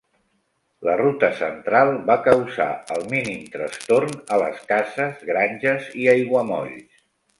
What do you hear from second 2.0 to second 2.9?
va causar